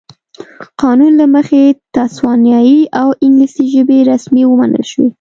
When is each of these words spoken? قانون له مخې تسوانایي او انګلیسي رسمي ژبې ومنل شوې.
قانون 0.81 1.11
له 1.21 1.25
مخې 1.35 1.63
تسوانایي 1.95 2.81
او 2.99 3.07
انګلیسي 3.25 3.55
رسمي 3.65 3.65
ژبې 3.75 4.43
ومنل 4.49 4.85
شوې. 4.91 5.07